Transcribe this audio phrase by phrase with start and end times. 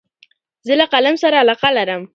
[0.65, 2.01] زه له قلم سره علاقه لرم.